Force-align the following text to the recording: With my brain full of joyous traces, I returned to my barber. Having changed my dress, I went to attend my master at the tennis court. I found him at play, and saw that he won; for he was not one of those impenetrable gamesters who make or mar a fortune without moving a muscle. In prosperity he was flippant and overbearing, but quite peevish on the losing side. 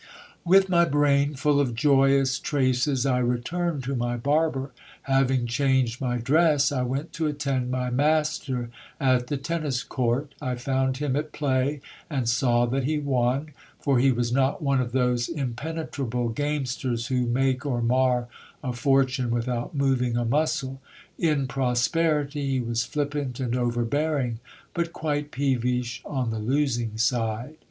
With 0.43 0.67
my 0.67 0.85
brain 0.85 1.35
full 1.35 1.59
of 1.59 1.75
joyous 1.75 2.39
traces, 2.39 3.05
I 3.05 3.19
returned 3.19 3.83
to 3.83 3.95
my 3.95 4.17
barber. 4.17 4.71
Having 5.03 5.45
changed 5.45 6.01
my 6.01 6.17
dress, 6.17 6.71
I 6.71 6.81
went 6.81 7.13
to 7.13 7.27
attend 7.27 7.69
my 7.69 7.91
master 7.91 8.71
at 8.99 9.27
the 9.27 9.37
tennis 9.37 9.83
court. 9.83 10.33
I 10.41 10.55
found 10.55 10.97
him 10.97 11.15
at 11.15 11.33
play, 11.33 11.81
and 12.09 12.27
saw 12.27 12.65
that 12.65 12.85
he 12.85 12.97
won; 12.97 13.49
for 13.79 13.99
he 13.99 14.11
was 14.11 14.31
not 14.31 14.59
one 14.63 14.81
of 14.81 14.91
those 14.91 15.29
impenetrable 15.29 16.29
gamesters 16.29 17.05
who 17.09 17.27
make 17.27 17.63
or 17.63 17.79
mar 17.83 18.27
a 18.63 18.73
fortune 18.73 19.29
without 19.29 19.75
moving 19.75 20.17
a 20.17 20.25
muscle. 20.25 20.81
In 21.19 21.45
prosperity 21.45 22.49
he 22.53 22.59
was 22.59 22.83
flippant 22.85 23.39
and 23.39 23.55
overbearing, 23.55 24.39
but 24.73 24.93
quite 24.93 25.29
peevish 25.29 26.01
on 26.05 26.31
the 26.31 26.39
losing 26.39 26.97
side. 26.97 27.53